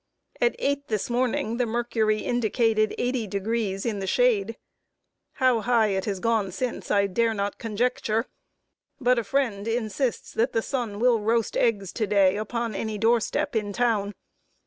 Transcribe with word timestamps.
At 0.41 0.55
eight, 0.57 0.87
this 0.87 1.11
morning, 1.11 1.57
the 1.57 1.67
mercury 1.67 2.21
indicated 2.21 2.95
eighty 2.97 3.27
degrees 3.27 3.85
in 3.85 3.99
the 3.99 4.07
shade. 4.07 4.57
How 5.33 5.59
high 5.61 5.89
it 5.89 6.05
has 6.05 6.19
gone 6.19 6.51
since, 6.51 6.89
I 6.89 7.05
dare 7.05 7.35
not 7.35 7.59
conjecture; 7.59 8.25
but 8.99 9.19
a 9.19 9.23
friend 9.23 9.67
insists 9.67 10.31
that 10.33 10.53
the 10.53 10.63
sun 10.63 10.97
will 10.99 11.19
roast 11.19 11.55
eggs 11.55 11.93
to 11.93 12.07
day 12.07 12.35
upon 12.35 12.73
any 12.73 12.97
doorstep 12.97 13.55
in 13.55 13.73
town. 13.73 14.15